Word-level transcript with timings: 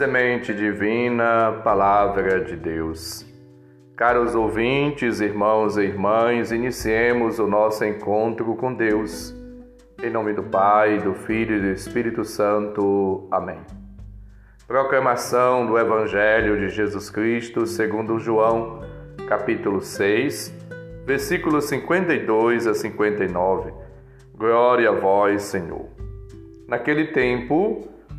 Semente 0.00 0.54
Divina, 0.54 1.60
Palavra 1.62 2.42
de 2.42 2.56
Deus. 2.56 3.22
Caros 3.94 4.34
ouvintes, 4.34 5.20
irmãos 5.20 5.76
e 5.76 5.82
irmãs, 5.82 6.52
iniciemos 6.52 7.38
o 7.38 7.46
nosso 7.46 7.84
encontro 7.84 8.56
com 8.56 8.72
Deus. 8.72 9.36
Em 10.02 10.08
nome 10.08 10.32
do 10.32 10.42
Pai, 10.42 11.00
do 11.00 11.12
Filho 11.12 11.56
e 11.56 11.60
do 11.60 11.66
Espírito 11.66 12.24
Santo. 12.24 13.28
Amém. 13.30 13.60
Proclamação 14.66 15.66
do 15.66 15.78
Evangelho 15.78 16.58
de 16.58 16.70
Jesus 16.70 17.10
Cristo 17.10 17.66
segundo 17.66 18.18
João, 18.18 18.80
capítulo 19.28 19.82
6, 19.82 20.50
versículos 21.04 21.66
52 21.66 22.66
a 22.66 22.72
59. 22.72 23.70
Glória 24.34 24.88
a 24.88 24.92
vós, 24.92 25.42
Senhor. 25.42 25.90
Naquele 26.66 27.08
tempo, 27.08 27.86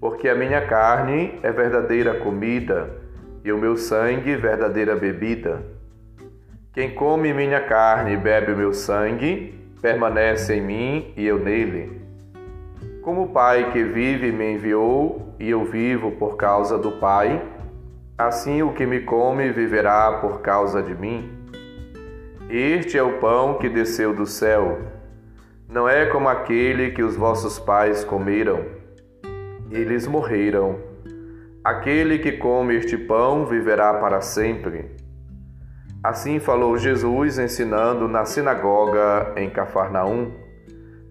Porque 0.00 0.28
a 0.28 0.34
minha 0.34 0.66
carne 0.66 1.38
é 1.42 1.50
verdadeira 1.50 2.14
comida 2.20 2.90
e 3.44 3.52
o 3.52 3.58
meu 3.58 3.76
sangue 3.76 4.36
verdadeira 4.36 4.94
bebida. 4.94 5.62
Quem 6.72 6.94
come 6.94 7.32
minha 7.32 7.60
carne 7.60 8.12
e 8.12 8.16
bebe 8.16 8.52
o 8.52 8.56
meu 8.56 8.72
sangue, 8.72 9.54
permanece 9.82 10.54
em 10.54 10.60
mim 10.60 11.12
e 11.16 11.26
eu 11.26 11.38
nele. 11.38 12.00
Como 13.02 13.22
o 13.22 13.28
Pai 13.28 13.72
que 13.72 13.82
vive 13.82 14.30
me 14.30 14.54
enviou 14.54 15.34
e 15.40 15.50
eu 15.50 15.64
vivo 15.64 16.12
por 16.12 16.36
causa 16.36 16.78
do 16.78 16.92
Pai, 16.92 17.42
assim 18.16 18.62
o 18.62 18.72
que 18.72 18.86
me 18.86 19.00
come 19.00 19.50
viverá 19.50 20.18
por 20.20 20.40
causa 20.40 20.82
de 20.82 20.94
mim. 20.94 21.30
Este 22.48 22.96
é 22.96 23.02
o 23.02 23.18
pão 23.18 23.58
que 23.58 23.68
desceu 23.68 24.14
do 24.14 24.26
céu 24.26 24.78
não 25.68 25.86
é 25.86 26.06
como 26.06 26.30
aquele 26.30 26.92
que 26.92 27.02
os 27.02 27.14
vossos 27.14 27.58
pais 27.58 28.02
comeram. 28.02 28.64
Eles 29.70 30.06
morreram. 30.06 30.78
Aquele 31.62 32.18
que 32.18 32.32
come 32.32 32.74
este 32.76 32.96
pão 32.96 33.44
viverá 33.44 33.94
para 33.94 34.20
sempre. 34.20 34.96
Assim 36.02 36.38
falou 36.38 36.78
Jesus 36.78 37.38
ensinando 37.38 38.08
na 38.08 38.24
sinagoga 38.24 39.34
em 39.36 39.50
Cafarnaum. 39.50 40.32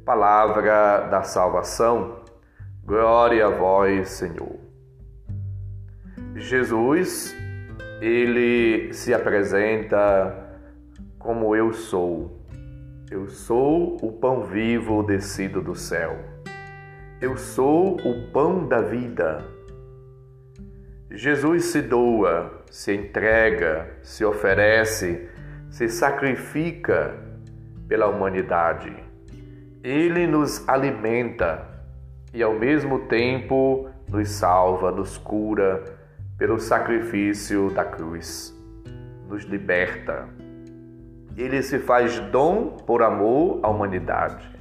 Palavra 0.06 1.08
da 1.10 1.22
salvação. 1.22 2.24
Glória 2.84 3.46
a 3.46 3.50
vós, 3.50 4.10
Senhor. 4.10 4.58
Jesus, 6.36 7.36
ele 8.02 8.94
se 8.94 9.14
apresenta 9.14 10.48
como 11.20 11.56
eu 11.56 11.74
sou. 11.74 12.42
Eu 13.12 13.28
sou 13.28 13.98
o 14.02 14.12
pão 14.14 14.44
vivo 14.44 15.04
descido 15.04 15.62
do 15.62 15.76
céu. 15.76 16.37
Eu 17.22 17.38
sou 17.38 17.96
o 17.98 18.32
pão 18.32 18.68
da 18.68 18.82
vida. 18.82 19.44
Jesus 21.10 21.66
se 21.66 21.82
doa, 21.82 22.64
se 22.70 22.94
entrega, 22.94 23.90
se 24.02 24.24
oferece, 24.24 25.30
se 25.70 25.88
sacrifica 25.90 27.16
pela 27.88 28.08
humanidade. 28.08 28.94
Ele 29.84 30.28
nos 30.28 30.68
alimenta 30.68 31.68
e 32.34 32.44
ao 32.44 32.54
mesmo 32.54 33.08
tempo 33.08 33.90
nos 34.10 34.30
salva, 34.30 34.92
nos 34.92 35.18
cura 35.18 35.84
pelo 36.38 36.60
sacrifício 36.60 37.72
da 37.72 37.84
cruz, 37.84 38.54
nos 39.28 39.44
liberta 39.46 40.28
ele 41.38 41.62
se 41.62 41.78
faz 41.78 42.20
dom 42.32 42.78
por 42.86 43.04
amor 43.04 43.60
à 43.62 43.70
humanidade. 43.70 44.57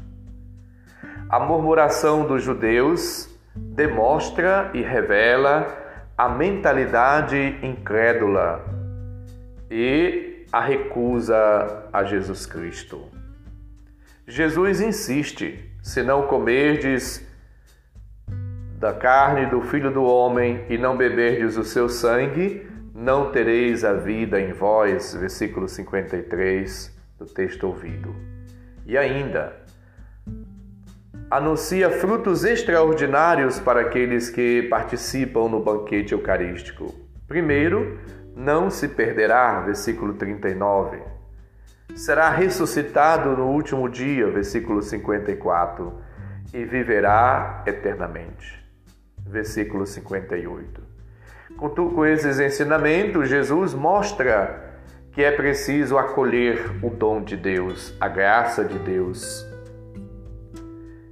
A 1.29 1.41
murmuração 1.41 2.25
dos 2.25 2.45
judeus 2.45 3.29
demonstra 3.57 4.71
e 4.73 4.81
revela 4.81 5.67
a 6.17 6.29
mentalidade 6.29 7.59
incrédula 7.63 8.65
e 9.69 10.47
a 10.53 10.61
recusa 10.61 11.89
a 11.93 12.05
Jesus 12.05 12.47
Cristo. 12.47 13.11
Jesus 14.25 14.81
insiste: 14.81 15.69
se 15.83 16.01
não 16.01 16.29
comerdes 16.29 17.27
da 18.79 18.93
carne 18.93 19.47
do 19.47 19.61
Filho 19.63 19.91
do 19.91 20.05
Homem 20.05 20.65
e 20.69 20.79
não 20.79 20.97
beberdes 20.97 21.57
o 21.57 21.65
seu 21.65 21.89
sangue, 21.89 22.71
não 22.95 23.33
tereis 23.33 23.85
a 23.85 23.95
vida 23.95 24.41
em 24.41 24.53
vós, 24.53 25.13
versículo 25.15 25.69
53 25.69 26.97
do 27.19 27.27
texto 27.27 27.67
ouvido. 27.67 28.15
E 28.87 28.97
ainda, 28.97 29.66
anuncia 31.31 31.91
frutos 31.91 32.45
extraordinários 32.45 33.59
para 33.59 33.81
aqueles 33.81 34.31
que 34.31 34.63
participam 34.71 35.49
no 35.49 35.61
banquete 35.61 36.13
eucarístico. 36.13 36.95
Primeiro, 37.27 37.99
não 38.35 38.71
se 38.71 38.87
perderá, 38.87 39.61
versículo 39.61 40.15
39. 40.15 41.03
Será 41.95 42.31
ressuscitado 42.31 43.31
no 43.37 43.47
último 43.47 43.89
dia, 43.89 44.29
versículo 44.31 44.83
54, 44.83 45.93
e 46.55 46.65
viverá 46.65 47.65
eternamente. 47.67 48.65
Versículo 49.19 49.87
58. 49.87 50.83
Com 51.57 52.05
esses 52.05 52.39
ensinamentos, 52.39 53.29
Jesus 53.29 53.75
mostra 53.75 54.75
que 55.11 55.25
é 55.25 55.33
preciso 55.33 55.97
acolher 55.97 56.71
o 56.83 56.91
dom 56.91 57.23
de 57.23 57.37
Deus, 57.37 57.97
a 57.99 58.07
graça 58.07 58.63
de 58.63 58.79
Deus 58.79 59.46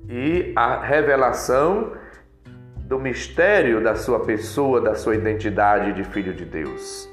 e 0.09 0.53
a 0.55 0.81
revelação 0.81 1.93
do 2.77 2.99
mistério 2.99 3.83
da 3.83 3.95
sua 3.95 4.21
pessoa, 4.21 4.81
da 4.81 4.95
sua 4.95 5.15
identidade 5.15 5.93
de 5.93 6.05
filho 6.05 6.35
de 6.35 6.45
Deus. 6.45 7.09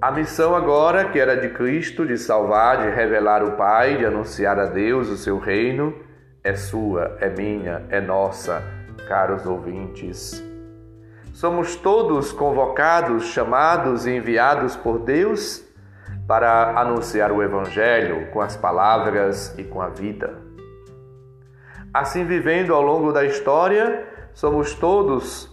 A 0.00 0.10
missão 0.10 0.54
agora, 0.54 1.06
que 1.08 1.18
era 1.18 1.36
de 1.36 1.48
Cristo, 1.50 2.06
de 2.06 2.18
salvar, 2.18 2.82
de 2.82 2.90
revelar 2.94 3.42
o 3.42 3.52
Pai, 3.52 3.96
de 3.96 4.06
anunciar 4.06 4.58
a 4.58 4.66
Deus 4.66 5.08
o 5.08 5.16
seu 5.16 5.38
reino, 5.38 5.94
é 6.44 6.54
sua, 6.54 7.16
é 7.20 7.28
minha, 7.28 7.82
é 7.90 8.00
nossa, 8.00 8.62
caros 9.08 9.44
ouvintes. 9.46 10.42
Somos 11.32 11.76
todos 11.76 12.32
convocados, 12.32 13.24
chamados 13.26 14.06
e 14.06 14.16
enviados 14.16 14.76
por 14.76 15.00
Deus 15.00 15.62
para 16.26 16.78
anunciar 16.78 17.30
o 17.30 17.42
Evangelho 17.42 18.30
com 18.30 18.40
as 18.40 18.56
palavras 18.56 19.54
e 19.58 19.64
com 19.64 19.82
a 19.82 19.88
vida. 19.88 20.45
Assim, 21.98 22.26
vivendo 22.26 22.74
ao 22.74 22.82
longo 22.82 23.10
da 23.10 23.24
história, 23.24 24.06
somos 24.34 24.74
todos 24.74 25.50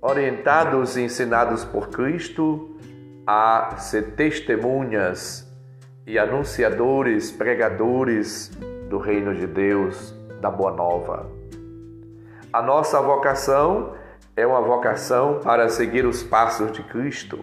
orientados 0.00 0.96
e 0.96 1.02
ensinados 1.02 1.66
por 1.66 1.90
Cristo 1.90 2.74
a 3.26 3.76
ser 3.76 4.14
testemunhas 4.14 5.46
e 6.06 6.18
anunciadores, 6.18 7.30
pregadores 7.30 8.48
do 8.88 8.96
Reino 8.96 9.34
de 9.34 9.46
Deus, 9.46 10.14
da 10.40 10.50
Boa 10.50 10.72
Nova. 10.72 11.30
A 12.50 12.62
nossa 12.62 13.02
vocação 13.02 13.92
é 14.34 14.46
uma 14.46 14.62
vocação 14.62 15.40
para 15.40 15.68
seguir 15.68 16.06
os 16.06 16.22
passos 16.22 16.72
de 16.72 16.82
Cristo. 16.84 17.38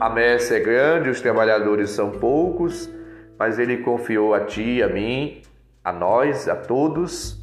A 0.00 0.10
messe 0.10 0.56
é 0.56 0.58
grande, 0.58 1.08
os 1.08 1.20
trabalhadores 1.20 1.90
são 1.90 2.10
poucos, 2.10 2.90
mas 3.38 3.60
Ele 3.60 3.76
confiou 3.76 4.34
a 4.34 4.40
ti, 4.40 4.82
a 4.82 4.88
mim, 4.88 5.40
a 5.84 5.92
nós, 5.92 6.48
a 6.48 6.56
todos 6.56 7.38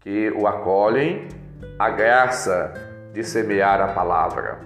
que 0.00 0.30
o 0.30 0.46
acolhem, 0.46 1.26
a 1.78 1.88
graça 1.90 2.74
de 3.12 3.24
semear 3.24 3.80
a 3.80 3.88
palavra. 3.88 4.60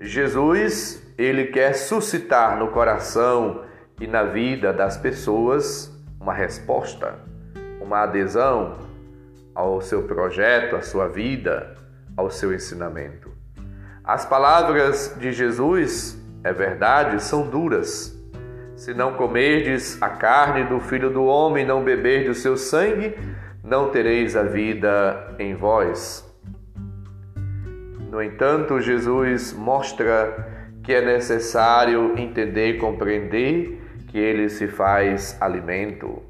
Jesus, 0.00 1.02
Ele 1.18 1.46
quer 1.46 1.74
suscitar 1.74 2.58
no 2.58 2.68
coração 2.68 3.62
e 4.00 4.06
na 4.06 4.22
vida 4.22 4.72
das 4.72 4.96
pessoas 4.96 5.92
uma 6.20 6.32
resposta, 6.32 7.18
uma 7.80 8.02
adesão, 8.02 8.78
ao 9.54 9.80
seu 9.80 10.02
projeto, 10.02 10.76
à 10.76 10.82
sua 10.82 11.08
vida, 11.08 11.74
ao 12.16 12.30
seu 12.30 12.52
ensinamento. 12.52 13.30
As 14.04 14.24
palavras 14.24 15.14
de 15.18 15.32
Jesus, 15.32 16.16
é 16.44 16.52
verdade, 16.52 17.22
são 17.22 17.48
duras. 17.48 18.15
Se 18.76 18.92
não 18.92 19.14
comerdes 19.14 20.00
a 20.02 20.10
carne 20.10 20.64
do 20.64 20.78
Filho 20.78 21.08
do 21.08 21.24
Homem, 21.24 21.64
não 21.64 21.82
beberdes 21.82 22.36
o 22.36 22.40
seu 22.40 22.58
sangue, 22.58 23.14
não 23.64 23.88
tereis 23.88 24.36
a 24.36 24.42
vida 24.42 25.34
em 25.38 25.54
vós. 25.54 26.22
No 28.10 28.22
entanto, 28.22 28.78
Jesus 28.78 29.54
mostra 29.54 30.46
que 30.84 30.92
é 30.92 31.02
necessário 31.02 32.18
entender 32.18 32.74
e 32.74 32.78
compreender 32.78 33.80
que 34.08 34.18
ele 34.18 34.50
se 34.50 34.68
faz 34.68 35.40
alimento, 35.40 36.22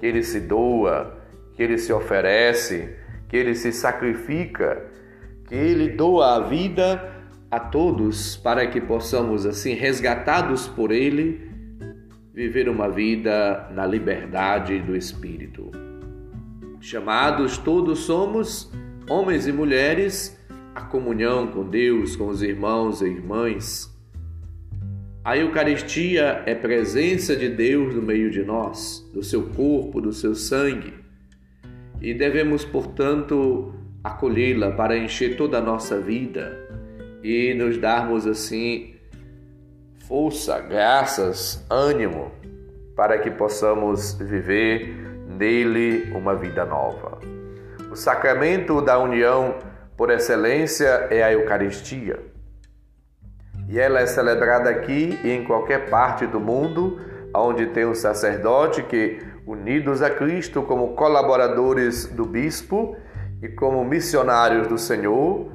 que 0.00 0.06
ele 0.06 0.22
se 0.22 0.40
doa, 0.40 1.18
que 1.54 1.62
ele 1.62 1.76
se 1.76 1.92
oferece, 1.92 2.96
que 3.28 3.36
ele 3.36 3.54
se 3.54 3.70
sacrifica, 3.70 4.82
que 5.46 5.54
ele 5.54 5.90
doa 5.90 6.36
a 6.36 6.40
vida 6.40 7.12
a 7.50 7.60
todos 7.60 8.34
para 8.34 8.66
que 8.66 8.80
possamos, 8.80 9.44
assim, 9.44 9.74
resgatados 9.74 10.66
por 10.66 10.90
ele, 10.90 11.51
viver 12.32 12.68
uma 12.68 12.88
vida 12.88 13.68
na 13.74 13.86
liberdade 13.86 14.80
do 14.80 14.96
Espírito. 14.96 15.70
Chamados 16.80 17.58
todos 17.58 18.00
somos, 18.00 18.72
homens 19.08 19.46
e 19.46 19.52
mulheres, 19.52 20.38
a 20.74 20.80
comunhão 20.80 21.48
com 21.48 21.68
Deus, 21.68 22.16
com 22.16 22.28
os 22.28 22.42
irmãos 22.42 23.02
e 23.02 23.06
irmãs. 23.06 23.92
A 25.22 25.36
Eucaristia 25.36 26.42
é 26.46 26.54
presença 26.54 27.36
de 27.36 27.48
Deus 27.48 27.94
no 27.94 28.02
meio 28.02 28.30
de 28.30 28.42
nós, 28.42 29.08
do 29.12 29.22
seu 29.22 29.50
corpo, 29.50 30.00
do 30.00 30.12
seu 30.12 30.34
sangue. 30.34 30.94
E 32.00 32.14
devemos, 32.14 32.64
portanto, 32.64 33.74
acolhê-la 34.02 34.72
para 34.72 34.96
encher 34.96 35.36
toda 35.36 35.58
a 35.58 35.60
nossa 35.60 36.00
vida 36.00 36.58
e 37.22 37.54
nos 37.54 37.78
darmos 37.78 38.26
assim 38.26 38.91
força, 40.12 40.60
graças, 40.60 41.64
ânimo 41.70 42.30
para 42.94 43.16
que 43.16 43.30
possamos 43.30 44.12
viver 44.12 44.94
nele 45.26 46.12
uma 46.14 46.34
vida 46.34 46.66
nova. 46.66 47.18
O 47.90 47.96
sacramento 47.96 48.82
da 48.82 48.98
união 48.98 49.54
por 49.96 50.10
excelência 50.10 51.06
é 51.08 51.22
a 51.22 51.32
Eucaristia. 51.32 52.20
E 53.66 53.80
ela 53.80 54.00
é 54.00 54.06
celebrada 54.06 54.68
aqui 54.68 55.18
e 55.24 55.30
em 55.30 55.44
qualquer 55.44 55.88
parte 55.88 56.26
do 56.26 56.38
mundo 56.38 57.00
onde 57.34 57.68
tem 57.68 57.86
um 57.86 57.94
sacerdote 57.94 58.82
que, 58.82 59.18
unidos 59.46 60.02
a 60.02 60.10
Cristo 60.10 60.60
como 60.60 60.88
colaboradores 60.88 62.04
do 62.04 62.26
bispo 62.26 62.94
e 63.42 63.48
como 63.48 63.82
missionários 63.82 64.66
do 64.66 64.76
Senhor, 64.76 65.50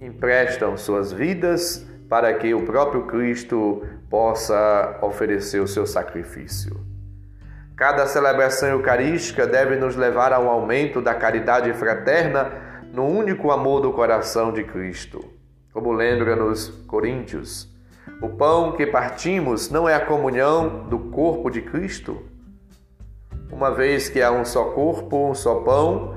emprestam 0.00 0.76
suas 0.76 1.12
vidas 1.12 1.89
para 2.10 2.34
que 2.34 2.52
o 2.52 2.66
próprio 2.66 3.06
Cristo 3.06 3.86
possa 4.10 4.98
oferecer 5.00 5.60
o 5.60 5.68
seu 5.68 5.86
sacrifício. 5.86 6.84
Cada 7.76 8.04
celebração 8.06 8.68
eucarística 8.68 9.46
deve 9.46 9.76
nos 9.76 9.94
levar 9.94 10.32
a 10.32 10.40
um 10.40 10.50
aumento 10.50 11.00
da 11.00 11.14
caridade 11.14 11.72
fraterna 11.72 12.50
no 12.92 13.06
único 13.06 13.52
amor 13.52 13.80
do 13.80 13.92
coração 13.92 14.52
de 14.52 14.64
Cristo. 14.64 15.24
Como 15.72 15.92
lembra-nos 15.92 16.68
Coríntios, 16.88 17.68
o 18.20 18.28
pão 18.28 18.72
que 18.72 18.86
partimos 18.86 19.70
não 19.70 19.88
é 19.88 19.94
a 19.94 20.04
comunhão 20.04 20.88
do 20.88 20.98
corpo 20.98 21.48
de 21.48 21.62
Cristo? 21.62 22.20
Uma 23.52 23.70
vez 23.70 24.08
que 24.08 24.20
há 24.20 24.32
um 24.32 24.44
só 24.44 24.64
corpo, 24.72 25.30
um 25.30 25.34
só 25.34 25.60
pão, 25.60 26.16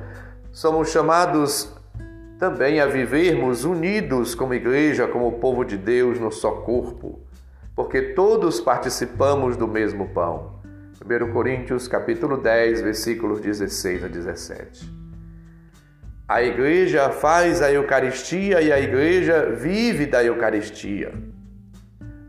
somos 0.51 0.89
chamados 0.89 1.72
também 2.39 2.79
a 2.79 2.85
vivermos 2.85 3.63
unidos 3.63 4.35
como 4.35 4.53
igreja, 4.53 5.07
como 5.07 5.39
povo 5.39 5.63
de 5.63 5.77
Deus 5.77 6.19
no 6.19 6.31
só 6.31 6.51
corpo, 6.51 7.21
porque 7.75 8.01
todos 8.13 8.59
participamos 8.59 9.55
do 9.55 9.67
mesmo 9.67 10.09
pão. 10.09 10.61
1 11.03 11.31
Coríntios 11.33 11.87
capítulo 11.87 12.37
10, 12.37 12.81
versículos 12.81 13.41
16 13.41 14.05
a 14.05 14.07
17. 14.07 15.03
A 16.27 16.41
igreja 16.41 17.09
faz 17.09 17.61
a 17.61 17.71
Eucaristia 17.71 18.61
e 18.61 18.71
a 18.71 18.79
igreja 18.79 19.51
vive 19.51 20.05
da 20.05 20.23
Eucaristia. 20.23 21.13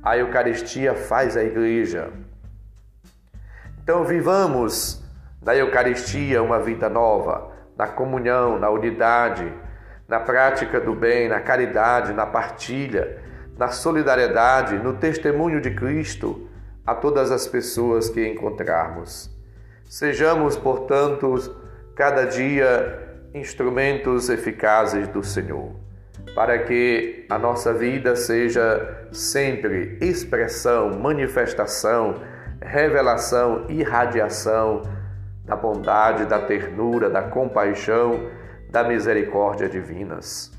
A 0.02 0.18
Eucaristia 0.18 0.94
faz 0.94 1.36
a 1.36 1.44
igreja. 1.44 2.10
Então 3.82 4.04
vivamos 4.04 5.02
da 5.40 5.54
Eucaristia 5.54 6.42
uma 6.42 6.58
vida 6.58 6.88
nova, 6.88 7.52
na 7.76 7.86
comunhão, 7.86 8.58
na 8.58 8.70
unidade, 8.70 9.52
na 10.08 10.20
prática 10.20 10.80
do 10.80 10.94
bem, 10.94 11.28
na 11.28 11.40
caridade, 11.40 12.12
na 12.12 12.26
partilha, 12.26 13.18
na 13.56 13.68
solidariedade, 13.68 14.76
no 14.76 14.94
testemunho 14.94 15.60
de 15.60 15.70
Cristo 15.70 16.48
a 16.86 16.94
todas 16.94 17.30
as 17.30 17.46
pessoas 17.46 18.10
que 18.10 18.26
encontrarmos. 18.26 19.30
Sejamos, 19.88 20.56
portanto, 20.56 21.34
cada 21.94 22.24
dia 22.24 23.00
instrumentos 23.32 24.28
eficazes 24.28 25.08
do 25.08 25.22
Senhor, 25.24 25.72
para 26.34 26.58
que 26.58 27.26
a 27.28 27.38
nossa 27.38 27.72
vida 27.72 28.14
seja 28.14 29.06
sempre 29.12 29.98
expressão, 30.00 30.98
manifestação, 30.98 32.16
revelação, 32.60 33.66
irradiação 33.68 34.82
da 35.44 35.56
bondade, 35.56 36.26
da 36.26 36.38
ternura, 36.38 37.10
da 37.10 37.22
compaixão 37.22 38.30
da 38.74 38.82
misericórdia 38.82 39.68
divinas. 39.68 40.50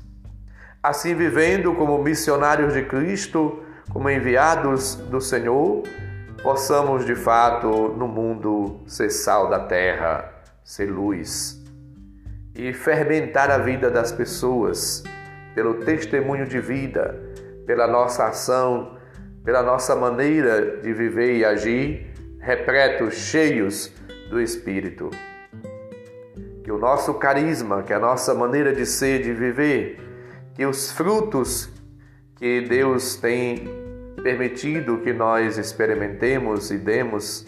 Assim, 0.82 1.14
vivendo 1.14 1.74
como 1.74 2.02
missionários 2.02 2.72
de 2.72 2.82
Cristo, 2.82 3.62
como 3.92 4.08
enviados 4.08 4.94
do 4.94 5.20
Senhor, 5.20 5.82
possamos 6.42 7.04
de 7.04 7.14
fato 7.14 7.94
no 7.94 8.08
mundo 8.08 8.80
ser 8.86 9.10
sal 9.10 9.50
da 9.50 9.58
terra, 9.58 10.32
ser 10.64 10.86
luz 10.86 11.62
e 12.54 12.72
fermentar 12.72 13.50
a 13.50 13.58
vida 13.58 13.90
das 13.90 14.12
pessoas 14.12 15.04
pelo 15.54 15.74
testemunho 15.84 16.46
de 16.46 16.58
vida, 16.58 17.20
pela 17.66 17.86
nossa 17.86 18.28
ação, 18.28 18.96
pela 19.44 19.62
nossa 19.62 19.94
maneira 19.94 20.78
de 20.78 20.90
viver 20.94 21.36
e 21.36 21.44
agir, 21.44 22.14
repletos, 22.40 23.14
cheios 23.14 23.92
do 24.30 24.40
Espírito 24.40 25.10
que 26.66 26.72
o 26.72 26.78
nosso 26.78 27.14
carisma, 27.14 27.84
que 27.84 27.92
a 27.92 27.98
nossa 28.00 28.34
maneira 28.34 28.74
de 28.74 28.84
ser, 28.84 29.22
de 29.22 29.32
viver, 29.32 30.00
que 30.52 30.66
os 30.66 30.90
frutos 30.90 31.70
que 32.34 32.60
Deus 32.62 33.14
tem 33.14 33.68
permitido 34.20 34.98
que 34.98 35.12
nós 35.12 35.58
experimentemos 35.58 36.72
e 36.72 36.76
demos, 36.76 37.46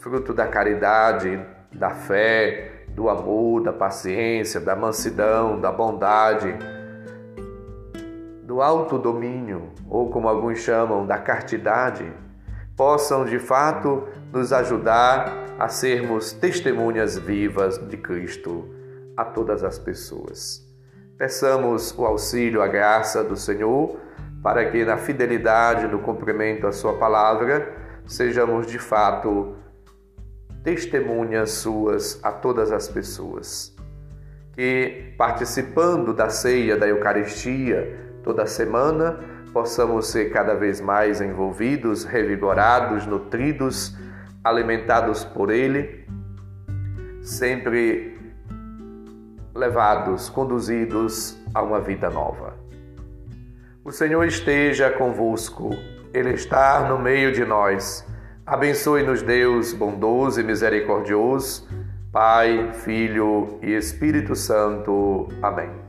fruto 0.00 0.32
da 0.32 0.46
caridade, 0.46 1.38
da 1.70 1.90
fé, 1.90 2.86
do 2.88 3.10
amor, 3.10 3.64
da 3.64 3.72
paciência, 3.74 4.58
da 4.58 4.74
mansidão, 4.74 5.60
da 5.60 5.70
bondade, 5.70 6.56
do 8.44 8.62
autodomínio, 8.62 9.74
ou 9.90 10.08
como 10.08 10.26
alguns 10.26 10.60
chamam, 10.60 11.06
da 11.06 11.18
castidade, 11.18 12.10
possam 12.78 13.24
de 13.24 13.40
fato 13.40 14.04
nos 14.32 14.52
ajudar 14.52 15.46
a 15.58 15.68
sermos 15.68 16.30
testemunhas 16.32 17.18
vivas 17.18 17.76
de 17.76 17.96
Cristo 17.96 18.72
a 19.16 19.24
todas 19.24 19.64
as 19.64 19.80
pessoas. 19.80 20.64
Peçamos 21.18 21.92
o 21.98 22.06
auxílio, 22.06 22.62
a 22.62 22.68
graça 22.68 23.24
do 23.24 23.36
Senhor, 23.36 23.98
para 24.40 24.70
que 24.70 24.84
na 24.84 24.96
fidelidade, 24.96 25.88
no 25.88 25.98
cumprimento 25.98 26.68
à 26.68 26.72
Sua 26.72 26.96
palavra, 26.96 27.74
sejamos 28.06 28.68
de 28.68 28.78
fato 28.78 29.56
testemunhas 30.62 31.50
Suas 31.50 32.20
a 32.22 32.30
todas 32.30 32.70
as 32.70 32.86
pessoas. 32.86 33.74
Que 34.52 35.14
participando 35.18 36.14
da 36.14 36.30
ceia 36.30 36.76
da 36.76 36.86
Eucaristia 36.86 38.20
toda 38.22 38.46
semana, 38.46 39.18
possamos 39.52 40.08
ser 40.08 40.30
cada 40.30 40.54
vez 40.54 40.80
mais 40.80 41.20
envolvidos, 41.20 42.04
revigorados, 42.04 43.06
nutridos, 43.06 43.96
alimentados 44.42 45.24
por 45.24 45.50
Ele, 45.50 46.06
sempre 47.22 48.18
levados, 49.54 50.28
conduzidos 50.28 51.36
a 51.54 51.62
uma 51.62 51.80
vida 51.80 52.08
nova. 52.08 52.54
O 53.84 53.90
Senhor 53.90 54.24
esteja 54.24 54.90
convosco, 54.90 55.70
Ele 56.12 56.30
está 56.30 56.88
no 56.88 56.98
meio 56.98 57.32
de 57.32 57.44
nós. 57.44 58.06
Abençoe-nos, 58.46 59.22
Deus 59.22 59.72
bondoso 59.72 60.40
e 60.40 60.44
misericordioso, 60.44 61.68
Pai, 62.12 62.72
Filho 62.72 63.58
e 63.62 63.72
Espírito 63.72 64.34
Santo. 64.34 65.28
Amém 65.42 65.88